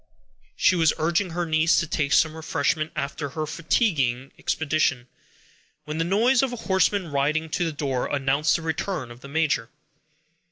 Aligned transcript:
She 0.55 0.75
was 0.75 0.93
urging 0.97 1.29
her 1.29 1.45
niece 1.45 1.79
to 1.79 1.85
take 1.85 2.11
some 2.11 2.35
refreshment 2.35 2.91
after 2.95 3.29
her 3.29 3.45
fatiguing 3.45 4.31
expedition, 4.39 5.07
when 5.85 5.99
the 5.99 6.03
noise 6.03 6.41
of 6.41 6.51
a 6.51 6.55
horseman 6.65 7.11
riding 7.11 7.51
to 7.51 7.65
the 7.65 7.71
door, 7.71 8.07
announced 8.07 8.55
the 8.55 8.63
return 8.63 9.11
of 9.11 9.19
the 9.19 9.27
major. 9.27 9.69